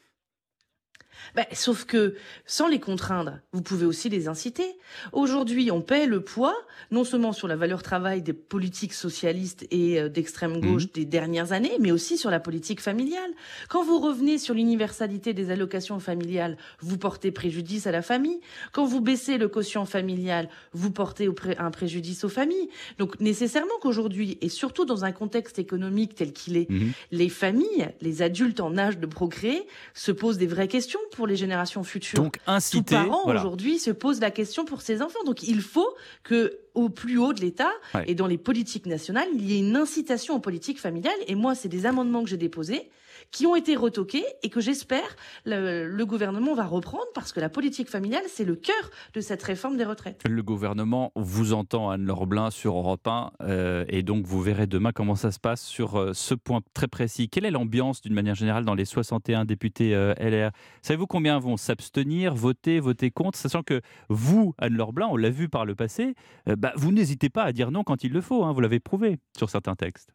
bah, 1.36 1.46
sauf 1.52 1.86
que 1.86 2.16
sans 2.46 2.68
les 2.68 2.80
contraindre, 2.80 3.40
vous 3.54 3.62
pouvez 3.62 3.86
aussi 3.86 4.10
les 4.10 4.28
inciter. 4.28 4.76
Aujourd'hui, 5.12 5.72
on 5.72 5.82
paie 5.82 6.06
le 6.06 6.22
poids, 6.22 6.56
non 6.92 7.04
seulement 7.04 7.34
sur 7.34 7.48
la 7.48 7.56
valeur 7.56 7.82
travail 7.82 8.22
des 8.22 8.34
politiques 8.34 8.94
socialistes 8.94 9.66
et 9.72 10.00
euh, 10.00 10.10
d'extrême 10.10 10.60
gauche 10.60 10.86
mmh. 10.86 10.94
des 10.94 11.06
dernières 11.06 11.52
années, 11.52 11.74
mais 11.80 11.92
aussi 11.92 12.18
sur 12.18 12.30
la 12.30 12.40
politique 12.40 12.82
familiale. 12.82 13.32
Quand 13.70 13.84
vous 13.84 14.00
revenez 14.00 14.38
sur 14.38 14.54
l'universalité 14.54 15.34
des 15.34 15.50
allocations 15.50 16.00
familiales, 16.00 16.58
vous 16.80 16.98
portez 16.98 17.32
préjudice 17.32 17.88
à 17.88 17.92
la 17.92 18.02
famille. 18.02 18.40
Quand 18.72 18.86
vous 18.86 19.02
baissez 19.02 19.38
le 19.38 19.48
quotient 19.48 19.86
familial, 19.86 20.50
vous 20.74 20.92
portez 20.92 21.30
un 21.58 21.72
préjudice 21.72 22.24
aux 22.24 22.30
familles. 22.30 22.70
Donc 23.00 23.20
nécessairement 23.20 23.74
qu'aujourd'hui, 23.82 24.38
et 24.42 24.50
surtout 24.50 24.86
dans 24.86 25.04
un 25.04 25.12
contexte 25.12 25.58
économique 25.58 26.16
tel 26.16 26.32
qu'il 26.32 26.58
est, 26.58 26.70
mmh. 26.70 26.92
les 27.12 27.30
familles, 27.30 27.90
les 28.02 28.22
adultes 28.22 28.60
en 28.60 28.78
âge 28.78 29.00
de 29.00 29.08
procréer, 29.08 29.66
se 29.94 30.12
posent 30.12 30.38
des 30.38 30.48
vraies 30.48 30.68
questions 30.68 31.00
pour 31.12 31.23
les 31.28 31.36
générations 31.36 31.84
futures. 31.84 32.20
Donc 32.20 32.40
inciter. 32.48 32.96
Tout 32.96 33.10
parent 33.10 33.32
aujourd'hui 33.32 33.80
se 33.80 33.92
pose 33.92 34.20
la 34.20 34.32
question 34.32 34.66
pour 34.66 34.82
ses 34.82 35.02
enfants. 35.02 35.24
Donc 35.26 35.44
il 35.44 35.62
faut 35.62 35.96
que 36.24 36.60
au 36.74 36.90
plus 36.90 37.18
haut 37.18 37.34
de 37.34 37.42
l'État 37.42 37.72
et 38.08 38.16
dans 38.16 38.28
les 38.28 38.38
politiques 38.38 38.86
nationales, 38.86 39.28
il 39.34 39.50
y 39.50 39.56
ait 39.56 39.60
une 39.60 39.76
incitation 39.76 40.36
aux 40.36 40.40
politiques 40.40 40.80
familiales. 40.80 41.14
Et 41.28 41.36
moi, 41.36 41.56
c'est 41.56 41.70
des 41.70 41.86
amendements 41.86 42.24
que 42.24 42.30
j'ai 42.30 42.38
déposés 42.38 42.90
qui 43.32 43.46
ont 43.46 43.56
été 43.56 43.76
retoqués 43.76 44.26
et 44.44 44.50
que 44.50 44.62
j'espère 44.62 45.16
le, 45.46 46.04
gouvernement 46.04 46.54
va 46.54 46.66
reprendre 46.66 47.06
parce 47.14 47.32
que 47.32 47.40
la 47.40 47.50
politique 47.50 47.90
familiale, 47.90 48.24
c'est 48.28 48.46
le 48.46 48.56
cœur 48.56 48.76
de 49.14 49.22
cette 49.22 49.42
réforme 49.44 49.78
des 49.78 49.86
retraites. 49.86 50.22
Le 50.28 50.44
gouvernement 50.44 51.12
vous 51.16 51.54
entend, 51.54 51.90
Anne-Laure 51.90 52.28
Blin, 52.28 52.52
sur 52.52 52.76
Europe 52.76 53.08
1, 53.08 53.32
euh, 53.42 53.86
et 53.88 54.04
donc 54.04 54.26
vous 54.26 54.42
verrez 54.42 54.68
demain 54.68 54.92
comment 54.92 55.16
ça 55.16 55.32
se 55.32 55.40
passe 55.40 55.62
sur 55.62 55.96
euh, 55.96 56.14
ce 56.14 56.34
point 56.34 56.62
très 56.74 56.88
précis. 56.88 57.30
Quelle 57.30 57.46
est 57.46 57.52
l'ambiance 57.52 58.02
d'une 58.02 58.14
manière 58.14 58.36
générale 58.36 58.66
dans 58.66 58.76
les 58.76 58.86
61 58.86 59.46
députés 59.46 59.96
euh, 59.96 60.14
LR 60.20 60.52
Savez-vous 60.82 61.08
combien 61.08 61.40
vont 61.40 61.58
s'abstenir, 61.58 62.36
voter, 62.36 62.80
voter 62.80 63.12
contre, 63.12 63.38
sachant 63.38 63.64
que 63.64 63.82
vous, 64.10 64.54
Anne-Laure 64.58 64.94
Blin, 64.94 65.08
on 65.10 65.18
l'a 65.18 65.30
vu 65.30 65.50
par 65.50 65.66
le 65.66 65.76
passé, 65.76 66.16
bah, 66.46 66.74
vous 66.76 66.92
n'hésitez 66.92 67.30
pas 67.30 67.44
à 67.44 67.52
dire 67.52 67.72
non 67.72 67.84
quand 67.84 68.04
il 68.04 68.12
le 68.12 68.22
faut, 68.22 68.44
hein, 68.44 68.52
vous 68.52 68.62
l'avez 68.62 68.80
prouvé 68.80 69.20
sur 69.38 69.50
certains 69.50 69.76
textes. 69.76 70.14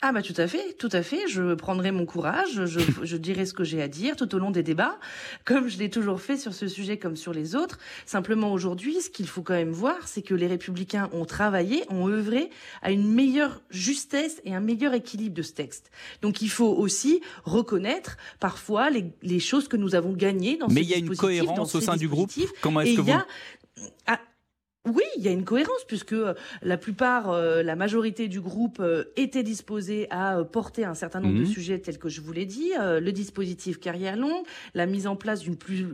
Ah 0.00 0.12
bah 0.12 0.22
tout 0.22 0.34
à 0.36 0.46
fait, 0.46 0.74
tout 0.74 0.88
à 0.92 1.02
fait. 1.02 1.26
Je 1.26 1.54
prendrai 1.54 1.90
mon 1.90 2.06
courage, 2.06 2.66
je, 2.66 2.80
je 3.02 3.16
dirai 3.16 3.44
ce 3.46 3.52
que 3.52 3.64
j'ai 3.64 3.82
à 3.82 3.88
dire 3.88 4.14
tout 4.14 4.32
au 4.32 4.38
long 4.38 4.52
des 4.52 4.62
débats, 4.62 4.96
comme 5.44 5.66
je 5.66 5.76
l'ai 5.76 5.90
toujours 5.90 6.20
fait 6.20 6.36
sur 6.36 6.54
ce 6.54 6.68
sujet 6.68 6.98
comme 6.98 7.16
sur 7.16 7.32
les 7.32 7.56
autres. 7.56 7.80
Simplement 8.06 8.52
aujourd'hui, 8.52 9.00
ce 9.00 9.10
qu'il 9.10 9.26
faut 9.26 9.42
quand 9.42 9.54
même 9.54 9.72
voir, 9.72 9.96
c'est 10.06 10.22
que 10.22 10.34
les 10.34 10.46
républicains 10.46 11.10
ont 11.12 11.24
travaillé, 11.24 11.82
ont 11.88 12.06
œuvré 12.06 12.50
à 12.80 12.92
une 12.92 13.12
meilleure 13.12 13.60
justesse 13.70 14.40
et 14.44 14.54
un 14.54 14.60
meilleur 14.60 14.94
équilibre 14.94 15.34
de 15.34 15.42
ce 15.42 15.52
texte. 15.52 15.90
Donc 16.22 16.42
il 16.42 16.50
faut 16.50 16.72
aussi 16.72 17.20
reconnaître 17.42 18.18
parfois 18.38 18.90
les, 18.90 19.06
les 19.22 19.40
choses 19.40 19.66
que 19.66 19.76
nous 19.76 19.96
avons 19.96 20.12
gagnées 20.12 20.58
dans 20.58 20.68
Mais 20.68 20.82
ce 20.82 20.86
dispositif. 20.86 21.22
Mais 21.22 21.34
il 21.34 21.34
y 21.36 21.40
a 21.40 21.40
une 21.40 21.44
cohérence 21.46 21.74
au 21.74 21.80
sein 21.80 21.96
du 21.96 22.06
groupe. 22.06 22.30
Comment 22.60 22.82
est-ce 22.82 22.96
que 22.96 23.00
vous... 23.00 23.12
Ah, 24.06 24.20
oui, 24.94 25.02
il 25.16 25.22
y 25.22 25.28
a 25.28 25.30
une 25.30 25.44
cohérence 25.44 25.84
puisque 25.86 26.12
euh, 26.12 26.34
la 26.62 26.76
plupart, 26.76 27.30
euh, 27.30 27.62
la 27.62 27.76
majorité 27.76 28.28
du 28.28 28.40
groupe 28.40 28.78
euh, 28.80 29.04
était 29.16 29.42
disposée 29.42 30.06
à 30.10 30.44
porter 30.44 30.84
un 30.84 30.94
certain 30.94 31.20
nombre 31.20 31.38
de 31.38 31.42
mmh. 31.42 31.46
sujets 31.46 31.78
tels 31.78 31.98
que 31.98 32.08
je 32.08 32.20
vous 32.20 32.32
l'ai 32.32 32.46
dit, 32.46 32.72
le 32.78 33.10
dispositif 33.10 33.78
carrière 33.80 34.16
longue, 34.16 34.44
la 34.74 34.86
mise 34.86 35.06
en 35.06 35.16
place 35.16 35.40
d'une 35.40 35.56
plus 35.56 35.86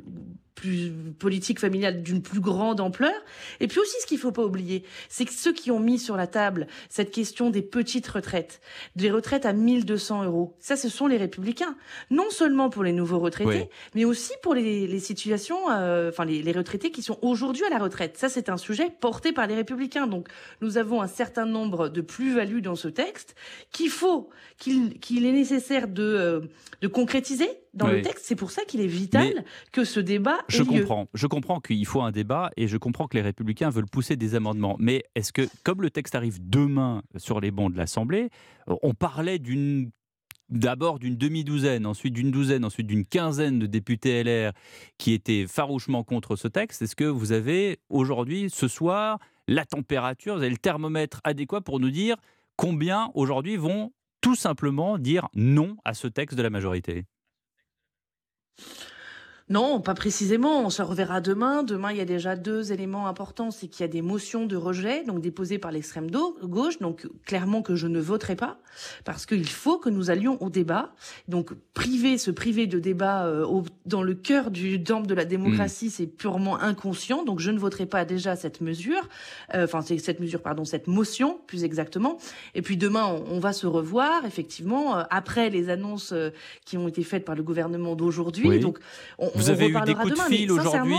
plus 0.55 0.93
politique 1.19 1.59
familiale 1.61 2.03
d'une 2.03 2.23
plus 2.23 2.41
grande 2.41 2.81
ampleur. 2.81 3.15
Et 3.61 3.67
puis 3.67 3.81
aussi, 3.81 3.95
ce 4.01 4.07
qu'il 4.07 4.19
faut 4.19 4.33
pas 4.33 4.45
oublier, 4.45 4.85
c'est 5.09 5.25
que 5.25 5.33
ceux 5.33 5.53
qui 5.53 5.71
ont 5.71 5.81
mis 5.81 5.99
sur 5.99 6.17
la 6.17 6.27
table 6.27 6.67
cette 6.89 7.11
question 7.11 7.51
des 7.51 7.63
petites 7.63 8.07
retraites, 8.07 8.61
des 8.97 9.11
retraites 9.11 9.47
à 9.47 9.53
1200 9.53 10.25
euros, 10.25 10.57
ça, 10.61 10.77
ce 10.77 10.89
sont 10.89 11.07
les 11.07 11.17
républicains. 11.17 11.77
Non 12.11 12.31
seulement 12.31 12.71
pour 12.71 12.85
les 12.85 12.93
nouveaux 12.93 13.19
retraités, 13.19 13.69
mais 13.95 14.05
aussi 14.05 14.33
pour 14.43 14.55
les, 14.55 14.87
les 14.87 15.01
situations, 15.01 15.71
euh, 15.71 16.11
enfin 16.11 16.25
les, 16.25 16.43
les, 16.43 16.53
retraités 16.53 16.91
qui 16.91 17.03
sont 17.03 17.19
aujourd'hui 17.23 17.65
à 17.65 17.71
la 17.71 17.79
retraite. 17.79 18.17
Ça, 18.17 18.29
c'est 18.29 18.49
un 18.49 18.57
sujet 18.57 18.91
porté 19.01 19.33
par 19.33 19.47
les 19.47 19.55
républicains. 19.55 20.07
Donc, 20.07 20.29
nous 20.61 20.79
avons 20.79 21.03
un 21.03 21.09
certain 21.09 21.47
nombre 21.47 21.89
de 21.89 22.01
plus-values 22.01 22.63
dans 22.63 22.77
ce 22.77 22.89
texte 22.89 23.35
qu'il 23.71 23.91
faut, 23.91 24.31
qu'il 24.59 24.99
qu'il 25.01 25.27
est 25.27 25.33
nécessaire 25.33 25.89
de, 25.89 26.03
euh, 26.03 26.41
de 26.81 26.89
concrétiser 26.89 27.49
dans 27.75 27.89
le 27.89 28.03
texte. 28.03 28.25
C'est 28.25 28.37
pour 28.37 28.51
ça 28.51 28.65
qu'il 28.65 28.81
est 28.81 28.87
vital 28.87 29.45
que 29.73 29.85
ce 29.85 30.01
débat 30.01 30.39
je 30.49 30.63
comprends. 30.63 31.09
Je 31.15 31.27
comprends 31.27 31.61
qu'il 31.61 31.87
faut 31.87 32.03
un 32.03 32.13
débat 32.13 32.51
et 32.57 32.69
je 32.69 32.77
comprends 32.77 33.07
que 33.09 33.17
les 33.17 33.23
Républicains 33.23 33.71
veulent 33.71 33.87
pousser 33.87 34.17
des 34.17 34.35
amendements. 34.35 34.77
Mais 34.79 35.05
est-ce 35.15 35.33
que, 35.33 35.49
comme 35.63 35.83
le 35.83 35.91
texte 35.91 36.15
arrive 36.15 36.39
demain 36.41 37.03
sur 37.17 37.41
les 37.41 37.51
bancs 37.51 37.73
de 37.73 37.79
l'Assemblée, 37.79 38.31
euh, 38.69 38.75
on 38.83 38.95
parlait 38.95 39.39
d'une 39.39 39.91
d'abord 40.51 40.99
d'une 40.99 41.17
demi-douzaine, 41.17 41.87
ensuite 41.87 42.13
d'une 42.13 42.31
douzaine, 42.31 42.65
ensuite 42.65 42.87
d'une 42.87 43.07
quinzaine 43.07 43.59
de 43.59 43.67
députés 43.67 44.23
LR 44.23 44.53
qui 44.99 45.13
étaient 45.13 45.47
farouchement 45.47 46.05
contre 46.05 46.37
ce 46.37 46.49
texte. 46.49 46.83
Est-ce 46.83 46.95
que 46.95 47.05
vous 47.05 47.33
avez 47.33 47.79
aujourd'hui, 47.89 48.51
ce 48.51 48.69
soir, 48.69 49.19
la 49.49 49.65
température, 49.65 50.37
vous 50.37 50.43
avez 50.43 50.51
le 50.51 50.59
thermomètre 50.59 51.21
adéquat 51.25 51.63
pour 51.63 51.81
nous 51.81 51.91
dire 51.91 52.17
combien 52.57 53.11
aujourd'hui 53.15 53.57
vont 53.57 53.93
tout 54.21 54.35
simplement 54.35 54.99
dire 54.99 55.29
non 55.35 55.77
à 55.85 55.95
ce 55.95 56.09
texte 56.09 56.37
de 56.37 56.43
la 56.43 56.51
majorité? 56.51 57.05
Non, 59.51 59.81
pas 59.81 59.93
précisément. 59.93 60.65
On 60.65 60.71
se 60.71 60.81
reverra 60.81 61.21
demain. 61.21 61.63
Demain, 61.63 61.93
il 61.93 61.99
y 61.99 62.01
a 62.01 62.07
déjà 62.07 62.35
deux 62.35 62.73
éléments 62.73 63.09
importants. 63.09 63.51
C'est 63.51 63.69
qu'il 63.69 63.83
y 63.83 63.85
a 63.85 63.89
des 63.89 64.01
motions 64.01 64.47
de 64.47 64.57
rejet, 64.57 65.05
donc 65.05 65.21
déposées 65.21 65.59
par 65.59 65.71
l'extrême 65.71 66.11
gauche. 66.11 66.79
Donc, 66.79 67.07
clairement 67.27 67.61
que 67.61 67.75
je 67.75 67.87
ne 67.87 68.01
voterai 68.01 68.37
pas. 68.37 68.59
Parce 69.05 69.27
qu'il 69.27 69.47
faut 69.47 69.77
que 69.77 69.91
nous 69.91 70.11
allions 70.11 70.43
au 70.43 70.49
débat. 70.49 70.95
Donc, 71.29 71.53
priver, 71.75 72.17
se 72.17 72.31
priver 72.31 72.67
de 72.67 72.79
débat 72.79 73.27
euh, 73.27 73.63
dans 73.85 74.03
le 74.03 74.15
cœur 74.15 74.51
du 74.51 74.83
temple 74.83 75.07
de 75.07 75.15
la 75.15 75.27
démocratie, 75.27 75.87
mmh. 75.87 75.91
c'est 75.91 76.07
purement 76.07 76.59
inconscient. 76.59 77.23
Donc, 77.23 77.41
je 77.41 77.51
ne 77.51 77.59
voterai 77.59 77.85
pas 77.85 78.07
déjà 78.07 78.37
cette 78.37 78.63
mesure. 78.63 79.11
Euh, 79.55 79.65
enfin, 79.65 79.83
c'est 79.83 79.99
cette 79.99 80.21
mesure, 80.21 80.41
pardon, 80.41 80.65
cette 80.65 80.87
motion, 80.87 81.39
plus 81.47 81.65
exactement. 81.65 82.17
Et 82.55 82.63
puis, 82.63 82.79
demain, 82.79 83.05
on, 83.31 83.41
va 83.41 83.53
se 83.53 83.67
revoir, 83.67 84.25
effectivement, 84.25 84.97
euh, 84.97 85.03
après 85.11 85.51
les 85.51 85.69
annonces 85.69 86.15
qui 86.65 86.79
ont 86.79 86.89
été 86.89 87.03
faites 87.03 87.27
par 87.27 87.35
le 87.35 87.43
gouvernement 87.43 87.95
d'aujourd'hui. 87.95 88.59
Donc, 88.59 88.79
on, 89.19 89.34
vous 89.35 89.51
avez 89.51 89.69
eu 89.69 89.81
des 89.85 89.95
coups 89.95 90.15
de 90.15 90.21
fil 90.21 90.53
aujourd'hui. 90.53 90.97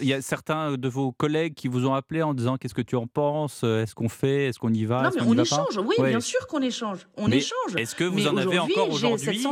Il 0.00 0.08
y 0.08 0.14
a 0.14 0.22
certains 0.22 0.76
de 0.76 0.88
vos 0.88 1.12
collègues 1.12 1.54
qui 1.54 1.68
vous 1.68 1.86
ont 1.86 1.94
appelé 1.94 2.22
en 2.22 2.34
disant 2.34 2.56
qu'est-ce 2.56 2.74
que 2.74 2.82
tu 2.82 2.96
en 2.96 3.06
penses 3.06 3.62
Est-ce 3.64 3.94
qu'on 3.94 4.08
fait 4.08 4.46
Est-ce 4.46 4.58
qu'on 4.58 4.72
y 4.72 4.84
va 4.84 5.02
Non, 5.02 5.10
mais 5.14 5.22
on, 5.22 5.38
échange. 5.38 5.78
Oui, 5.78 5.96
bien 5.98 6.20
sûr 6.20 6.46
qu'on 6.46 6.62
échange. 6.62 7.08
On 7.16 7.30
échange. 7.30 7.76
Est-ce 7.76 7.94
que 7.94 8.04
vous 8.04 8.26
en 8.26 8.36
avez 8.36 8.58
encore 8.58 8.90
aujourd'hui 8.90 9.44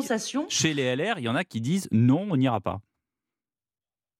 Chez 0.49 0.75
les 0.75 0.97
LR, 0.97 1.19
il 1.19 1.25
y 1.25 1.29
en 1.29 1.37
a 1.37 1.45
qui 1.45 1.61
disent 1.61 1.89
non, 1.91 2.27
on 2.31 2.37
n'ira 2.37 2.61
pas. 2.61 2.81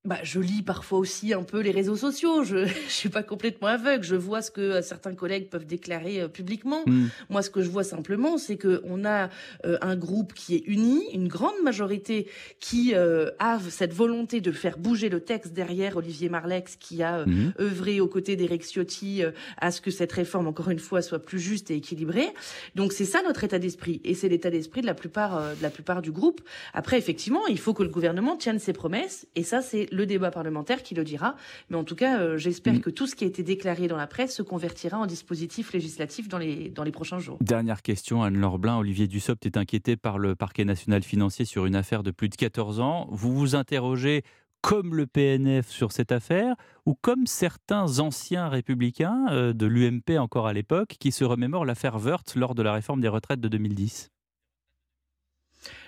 Bah, 0.05 0.21
je 0.23 0.39
lis 0.39 0.63
parfois 0.63 1.01
aussi 1.01 1.35
un 1.35 1.43
peu 1.43 1.61
les 1.61 1.73
réseaux 1.73 1.97
sociaux. 1.97 2.45
Je 2.45 2.57
ne 2.57 2.89
suis 2.89 3.09
pas 3.09 3.25
complètement 3.25 3.67
aveugle. 3.67 4.05
Je 4.05 4.15
vois 4.15 4.43
ce 4.43 4.53
que 4.53 4.61
euh, 4.61 4.83
certains 4.83 5.15
collègues 5.15 5.51
peuvent 5.51 5.67
déclarer 5.67 6.21
euh, 6.21 6.29
publiquement. 6.29 6.83
Hmm. 6.87 7.09
Moi, 7.31 7.43
ce 7.43 7.51
que 7.51 7.63
je 7.63 7.69
vois 7.69 7.83
simplement, 7.83 8.39
c'est 8.39 8.57
qu'on 8.57 9.05
a 9.05 9.29
euh, 9.67 9.77
un 9.83 9.97
groupe 9.97 10.35
qui 10.35 10.55
est 10.55 10.63
uni, 10.67 11.03
une 11.13 11.27
grande 11.27 11.61
majorité 11.65 12.29
qui 12.61 12.95
a 12.95 13.59
cette 13.69 13.93
volonté 13.93 14.41
de 14.41 14.53
faire 14.53 14.79
bouger 14.79 15.09
le 15.09 15.21
texte 15.21 15.53
derrière 15.53 15.97
Olivier 15.97 16.29
Marlex, 16.29 16.77
qui 16.77 17.03
a 17.03 17.25
hmm. 17.27 17.53
œuvré 17.61 18.01
aux 18.01 18.07
côtés 18.07 18.37
d'Eric 18.37 18.63
Ciotti 18.63 19.23
à 19.57 19.71
ce 19.71 19.81
que 19.81 19.91
cette 19.91 20.13
réforme, 20.13 20.47
encore 20.47 20.71
une 20.71 20.79
fois, 20.79 21.03
soit 21.03 21.19
plus 21.19 21.41
juste 21.41 21.71
et 21.71 21.77
équilibrée. 21.77 22.29
Donc, 22.75 22.93
c'est 22.93 23.05
ça 23.05 23.21
notre 23.23 23.45
état 23.45 23.59
d'esprit. 23.59 24.01
Et 24.05 24.15
c'est 24.15 24.29
l'état 24.29 24.51
d'esprit 24.51 24.81
de 24.81 24.87
la 24.87 24.95
plupart, 24.95 25.55
de 25.57 25.63
la 25.63 25.71
plupart 25.71 26.03
du 26.03 26.13
groupe. 26.13 26.41
Après, 26.73 26.99
effectivement, 26.99 27.47
il 27.49 27.59
faut 27.59 27.75
que 27.75 27.83
le 27.83 27.89
gouvernement 27.91 28.37
tienne 28.37 28.59
ses 28.59 28.73
promesses. 28.73 29.27
Et 29.35 29.43
ça, 29.43 29.61
c'est 29.61 29.88
le 29.93 30.07
débat 30.07 30.31
parlementaire 30.31 30.83
qui 30.83 30.95
le 30.95 31.05
dira. 31.05 31.37
Mais 31.71 31.77
en 31.77 31.85
tout 31.85 31.95
cas, 31.95 32.21
euh, 32.21 32.39
j'espère 32.39 32.75
mm. 32.75 32.81
que 32.81 32.91
tout 32.91 33.07
ce 33.07 33.15
qui 33.15 33.25
a 33.25 33.27
été 33.27 33.43
déclaré 33.43 33.89
dans 33.89 33.97
la 33.97 34.07
presse 34.07 34.35
se 34.35 34.43
convertira 34.43 34.99
en 34.99 35.07
dispositif 35.07 35.73
législatif 35.73 36.29
dans 36.29 36.39
les, 36.39 36.69
dans 36.69 36.85
les 36.85 36.93
prochains 36.93 37.19
jours. 37.19 37.39
Dernière 37.41 37.83
question, 37.83 38.23
Anne-Laure 38.23 38.59
Blin. 38.59 38.79
Olivier 38.79 39.07
Dussopt 39.07 39.45
est 39.47 39.57
inquiété 39.57 39.97
par 39.97 40.19
le 40.19 40.35
parquet 40.35 40.65
national 40.65 41.03
financier 41.03 41.45
sur 41.45 41.67
une 41.67 41.77
affaire 41.77 42.03
de 42.03 42.11
plus 42.11 42.29
de 42.29 42.37
14 42.37 42.81
ans. 42.81 43.09
Vous 43.11 43.33
vous 43.33 43.55
interrogez 43.55 44.23
comme 44.61 44.95
le 44.95 45.07
PNF 45.07 45.69
sur 45.69 45.93
cette 45.93 46.13
affaire 46.13 46.57
ou 46.85 46.95
comme 46.95 47.27
certains 47.27 48.01
anciens 48.01 48.49
républicains 48.49 49.27
euh, 49.31 49.53
de 49.53 49.67
l'UMP 49.67 50.19
encore 50.19 50.47
à 50.47 50.53
l'époque 50.53 50.97
qui 50.99 51.13
se 51.13 51.25
remémorent 51.25 51.65
l'affaire 51.65 51.97
Wörth 51.99 52.35
lors 52.35 52.55
de 52.55 52.63
la 52.63 52.73
réforme 52.73 53.01
des 53.01 53.09
retraites 53.09 53.41
de 53.41 53.49
2010 53.49 54.11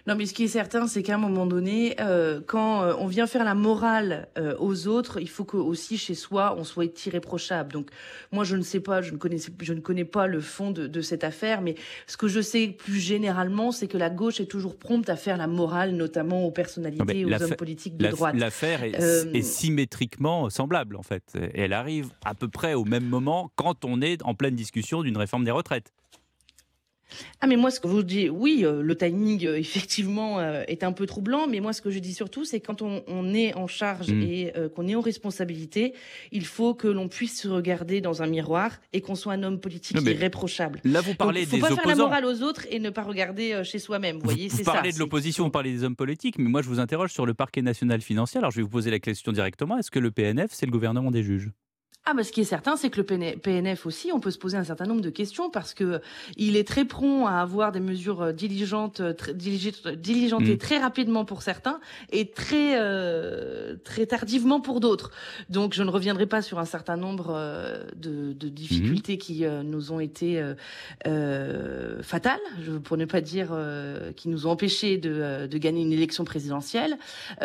non, 0.06 0.14
mais 0.16 0.26
ce 0.26 0.34
qui 0.34 0.44
est 0.44 0.48
certain, 0.48 0.86
c'est 0.86 1.02
qu'à 1.02 1.14
un 1.14 1.18
moment 1.18 1.46
donné, 1.46 1.94
euh, 2.00 2.40
quand 2.46 2.82
euh, 2.82 2.94
on 2.98 3.06
vient 3.06 3.26
faire 3.26 3.44
la 3.44 3.54
morale 3.54 4.28
euh, 4.38 4.54
aux 4.58 4.86
autres, 4.88 5.20
il 5.20 5.28
faut 5.28 5.44
que 5.44 5.56
aussi 5.56 5.98
chez 5.98 6.14
soi, 6.14 6.54
on 6.58 6.64
soit 6.64 7.06
irréprochable. 7.06 7.72
Donc, 7.72 7.90
moi, 8.32 8.44
je 8.44 8.56
ne 8.56 8.62
sais 8.62 8.80
pas, 8.80 9.02
je 9.02 9.12
ne 9.12 9.18
connais, 9.18 9.38
je 9.60 9.72
ne 9.72 9.80
connais 9.80 10.04
pas 10.04 10.26
le 10.26 10.40
fond 10.40 10.70
de, 10.70 10.86
de 10.86 11.00
cette 11.00 11.24
affaire, 11.24 11.60
mais 11.60 11.74
ce 12.06 12.16
que 12.16 12.28
je 12.28 12.40
sais 12.40 12.68
plus 12.68 12.98
généralement, 12.98 13.72
c'est 13.72 13.88
que 13.88 13.98
la 13.98 14.10
gauche 14.10 14.40
est 14.40 14.46
toujours 14.46 14.76
prompte 14.76 15.08
à 15.08 15.16
faire 15.16 15.36
la 15.36 15.46
morale, 15.46 15.92
notamment 15.92 16.44
aux 16.46 16.50
personnalités, 16.50 17.24
aux 17.24 17.42
hommes 17.42 17.56
politiques 17.56 17.96
de 17.96 18.08
droite. 18.08 18.34
L'affaire 18.36 18.82
est, 18.82 18.94
est, 19.34 19.42
symétriquement 19.42 20.48
semblable, 20.50 20.96
en 20.96 21.02
fait. 21.02 21.22
Et 21.54 21.62
elle 21.62 21.72
arrive 21.72 22.10
à 22.24 22.34
peu 22.34 22.48
près 22.48 22.74
au 22.74 22.84
même 22.84 23.04
moment 23.04 23.50
quand 23.56 23.84
on 23.84 24.00
est 24.00 24.22
en 24.24 24.34
pleine 24.34 24.54
discussion 24.54 25.02
d'une 25.02 25.16
réforme 25.16 25.44
des 25.44 25.50
retraites. 25.50 25.92
Ah 27.40 27.46
mais 27.46 27.56
moi 27.56 27.70
ce 27.70 27.80
que 27.80 27.86
vous 27.86 28.02
dites, 28.02 28.30
oui, 28.30 28.60
euh, 28.64 28.82
le 28.82 28.96
timing 28.96 29.46
euh, 29.46 29.56
effectivement 29.56 30.38
euh, 30.38 30.62
est 30.68 30.82
un 30.82 30.92
peu 30.92 31.06
troublant, 31.06 31.46
mais 31.46 31.60
moi 31.60 31.72
ce 31.72 31.82
que 31.82 31.90
je 31.90 31.98
dis 31.98 32.14
surtout, 32.14 32.44
c'est 32.44 32.60
quand 32.60 32.82
on, 32.82 33.34
est 33.34 33.54
en 33.54 33.66
charge 33.66 34.08
mm. 34.08 34.22
et 34.22 34.52
qu'on 34.74 34.88
est 34.88 34.94
en 34.94 35.00
responsabilité, 35.00 35.94
il 36.32 36.44
faut 36.44 36.74
que 36.74 36.88
l'on 36.88 37.08
puisse 37.08 37.42
se 37.42 37.48
regarder 37.48 38.00
dans 38.00 38.22
un 38.22 38.26
miroir 38.26 38.78
et 38.92 39.00
qu'on 39.00 39.14
soit 39.14 39.34
un 39.34 39.42
homme 39.42 39.60
politique 39.60 40.00
irréprochable. 40.00 40.80
Là 40.84 41.00
vous 41.00 41.14
parlez 41.14 41.46
faut 41.46 41.56
des 41.56 41.62
pas 41.62 41.74
faire 41.74 41.86
la 41.86 41.94
morale 41.94 42.24
aux 42.24 42.42
autres 42.42 42.66
et 42.70 42.78
ne 42.78 42.90
pas 42.90 43.02
regarder 43.02 43.62
chez 43.64 43.78
soi-même. 43.78 44.16
Vous, 44.16 44.24
voyez, 44.24 44.48
vous 44.48 44.62
parlez 44.64 44.92
de 44.92 44.98
l'opposition, 44.98 45.44
vous 45.44 45.50
parlez 45.50 45.72
des 45.72 45.84
hommes 45.84 45.96
politiques, 45.96 46.38
mais 46.38 46.48
moi 46.48 46.62
je 46.62 46.68
vous 46.68 46.80
interroge 46.80 47.12
sur 47.12 47.26
le 47.26 47.34
parquet 47.34 47.62
national 47.62 48.00
financier. 48.00 48.38
Alors 48.38 48.50
je 48.50 48.56
vais 48.56 48.62
vous 48.62 48.68
poser 48.68 48.90
la 48.90 48.98
question 48.98 49.32
directement. 49.32 49.78
Est-ce 49.78 49.90
que 49.90 49.98
le 49.98 50.10
PNF 50.10 50.50
c'est 50.52 50.66
le 50.66 50.72
gouvernement 50.72 51.10
des 51.10 51.22
juges? 51.22 51.50
Ah 52.06 52.14
bah 52.14 52.24
ce 52.24 52.32
qui 52.32 52.40
est 52.40 52.44
certain, 52.44 52.76
c'est 52.76 52.88
que 52.88 53.00
le 53.00 53.36
PNF 53.36 53.84
aussi, 53.84 54.10
on 54.10 54.20
peut 54.20 54.30
se 54.30 54.38
poser 54.38 54.56
un 54.56 54.64
certain 54.64 54.86
nombre 54.86 55.02
de 55.02 55.10
questions 55.10 55.50
parce 55.50 55.74
que 55.74 56.00
il 56.38 56.56
est 56.56 56.66
très 56.66 56.86
prompt 56.86 57.26
à 57.26 57.40
avoir 57.40 57.72
des 57.72 57.80
mesures 57.80 58.22
euh, 58.22 58.32
diligentes, 58.32 59.00
euh, 59.00 59.12
très, 59.12 59.34
diligentées 59.34 60.54
mm. 60.54 60.58
très 60.58 60.78
rapidement 60.78 61.26
pour 61.26 61.42
certains 61.42 61.78
et 62.10 62.30
très 62.30 62.80
euh, 62.80 63.76
très 63.84 64.06
tardivement 64.06 64.60
pour 64.62 64.80
d'autres. 64.80 65.10
Donc 65.50 65.74
je 65.74 65.82
ne 65.82 65.90
reviendrai 65.90 66.26
pas 66.26 66.40
sur 66.40 66.58
un 66.58 66.64
certain 66.64 66.96
nombre 66.96 67.34
de, 67.94 68.32
de, 68.32 68.48
difficultés 68.48 69.14
mm. 69.14 69.18
qui 69.18 69.44
nous 69.64 69.92
ont 69.92 70.00
été 70.00 70.42
euh, 71.06 72.02
fatales, 72.02 72.40
pour 72.82 72.96
ne 72.96 73.04
pas 73.04 73.20
dire 73.20 73.50
qui 74.16 74.28
nous 74.28 74.46
ont 74.46 74.50
empêchés 74.50 74.96
de, 74.96 75.46
de, 75.46 75.58
gagner 75.58 75.82
une 75.82 75.92
élection 75.92 76.24
présidentielle. 76.24 76.96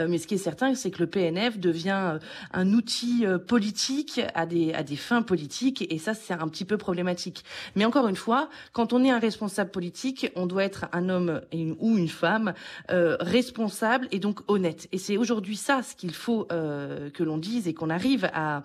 mais 0.07 0.17
ce 0.17 0.27
qui 0.27 0.35
est 0.35 0.39
certain, 0.39 0.73
c'est 0.75 0.91
que 0.91 0.99
le 0.99 1.07
PNF 1.07 1.59
devient 1.59 2.19
un 2.53 2.73
outil 2.73 3.25
politique 3.47 4.21
à 4.33 4.44
à 4.73 4.83
des, 4.83 4.95
fins 4.95 5.21
politiques 5.21 5.85
et 5.91 5.97
ça 5.97 6.13
c'est 6.13 6.33
un 6.33 6.47
petit 6.47 6.65
peu 6.65 6.77
problématique. 6.77 7.43
Mais 7.75 7.85
encore 7.85 8.07
une 8.07 8.15
fois, 8.15 8.49
quand 8.73 8.93
on 8.93 9.03
est 9.03 9.09
un 9.09 9.19
responsable 9.19 9.71
politique, 9.71 10.31
on 10.35 10.45
doit 10.45 10.63
être 10.63 10.85
un 10.93 11.09
homme 11.09 11.41
ou 11.79 11.97
une 11.97 12.07
femme 12.07 12.53
euh, 12.91 13.17
responsable 13.19 14.07
et 14.11 14.19
donc 14.19 14.39
honnête. 14.47 14.87
Et 14.91 14.97
c'est 14.97 15.17
aujourd'hui 15.17 15.55
ça 15.55 15.81
ce 15.83 15.95
qu'il 15.95 16.13
faut 16.13 16.47
euh, 16.51 17.09
que 17.09 17.23
l'on 17.23 17.37
dise 17.37 17.67
et 17.67 17.73
qu'on 17.73 17.89
arrive 17.89 18.29
à, 18.33 18.63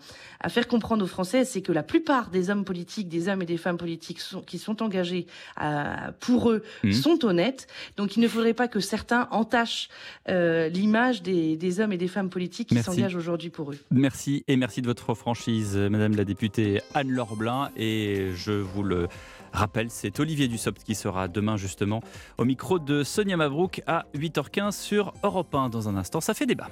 faire 0.49 0.69
comprendre 0.69 1.05
aux 1.05 1.09
Français, 1.09 1.45
c'est 1.45 1.63
que 1.63 1.73
la 1.73 1.83
plupart 1.83 2.31
des 2.31 2.51
hommes 2.51 2.65
politiques, 2.65 3.09
des 3.09 3.29
hommes 3.29 3.43
et 3.43 3.47
des 3.47 3.57
femmes 3.57 3.77
politiques 3.77 4.21
qui 4.47 4.59
sont 4.59 4.83
engagés 4.83 5.27
euh, 5.61 5.95
pour 6.21 6.51
eux 6.51 6.63
mmh. 6.83 6.93
sont 6.93 7.25
honnêtes. 7.25 7.67
Donc 7.97 8.17
il 8.17 8.21
ne 8.21 8.29
faudrait 8.29 8.55
pas 8.55 8.69
que 8.69 8.81
certains 8.81 9.29
entachent 9.31 9.89
l'image 10.27 11.23
des, 11.23 11.57
des, 11.57 11.81
hommes 11.81 11.93
et 11.93 11.99
des 11.99 12.09
femmes 12.09 12.31
politiques 12.31 12.69
qui 12.69 12.83
s'engagent 12.83 13.17
aujourd'hui 13.17 13.51
pour 13.51 13.73
eux. 13.73 13.79
Merci 13.91 14.45
et 14.49 14.57
merci 14.57 14.83
de 14.83 14.87
votre 14.87 15.15
franchise. 15.15 15.70
Madame 15.77 16.17
la 16.17 16.25
députée 16.25 16.81
Anne-Laure 16.95 17.37
Blin. 17.37 17.71
Et 17.77 18.31
je 18.35 18.53
vous 18.53 18.83
le 18.83 19.09
rappelle, 19.53 19.91
c'est 19.91 20.19
Olivier 20.21 20.49
Dussopt 20.49 20.83
qui 20.83 20.95
sera 20.95 21.29
demain 21.29 21.57
justement 21.57 22.03
au 22.39 22.45
micro 22.45 22.79
de 22.79 23.03
Sonia 23.03 23.37
Mabrouk 23.37 23.83
à 23.87 24.07
8h15 24.15 24.73
sur 24.73 25.13
Europe 25.23 25.55
1 25.55 25.69
dans 25.69 25.89
un 25.89 25.97
instant. 25.97 26.21
Ça 26.21 26.35
fait 26.35 26.47
débat. 26.47 26.71